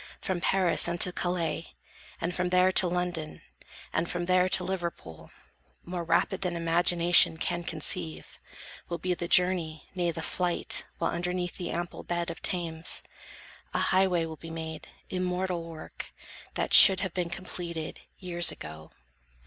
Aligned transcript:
From 0.19 0.41
Paris 0.41 0.87
unto 0.87 1.11
Calais, 1.11 1.67
and 2.19 2.33
from 2.33 2.49
there 2.49 2.71
To 2.71 2.87
London, 2.87 3.43
and 3.93 4.09
from 4.09 4.25
there 4.25 4.49
to 4.49 4.63
Liverpool, 4.63 5.29
More 5.85 6.03
rapid 6.03 6.41
than 6.41 6.55
imagination 6.55 7.37
can 7.37 7.63
Conceive, 7.63 8.39
will 8.89 8.97
be 8.97 9.13
the 9.13 9.27
journey, 9.27 9.87
nay 9.93 10.09
the 10.09 10.23
flight; 10.23 10.85
While 10.97 11.11
underneath 11.11 11.55
the 11.57 11.69
ample 11.69 12.01
bed 12.01 12.31
of 12.31 12.41
Thames, 12.41 13.03
A 13.75 13.79
highway 13.93 14.25
will 14.25 14.37
be 14.37 14.49
made, 14.49 14.87
immortal 15.11 15.65
work, 15.65 16.11
That 16.55 16.73
should 16.73 17.01
have 17.01 17.13
been 17.13 17.29
completed, 17.29 17.99
years 18.17 18.51
ago. 18.51 18.89